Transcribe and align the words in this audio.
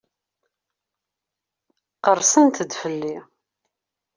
Qerrsent-d 2.03 2.71
fell-i. 2.81 3.17